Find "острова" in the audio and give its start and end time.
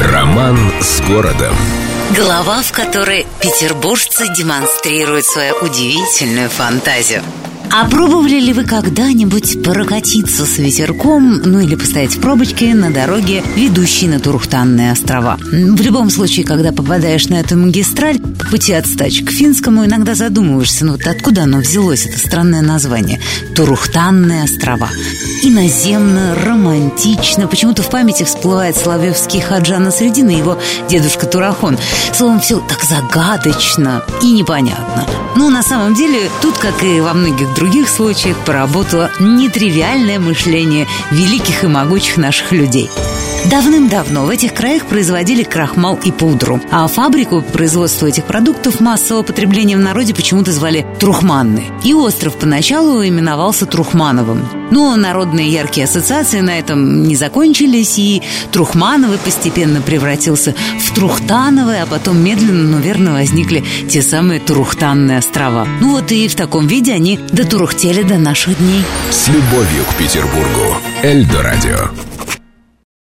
14.92-15.36, 24.44-24.88, 65.18-65.66